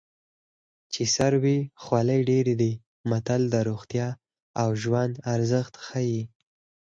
[0.93, 2.73] چې سر وي خولۍ ډېرې دي
[3.09, 4.07] متل د روغتیا
[4.61, 6.21] او ژوند ارزښت ښيي